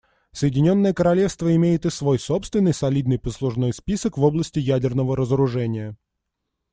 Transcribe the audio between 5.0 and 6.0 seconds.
разоружения.